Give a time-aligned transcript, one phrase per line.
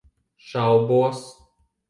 [0.51, 1.21] Šaubos.